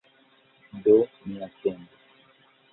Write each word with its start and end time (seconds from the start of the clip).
Do 0.83 0.95
ni 1.25 1.35
atentu. 1.47 1.95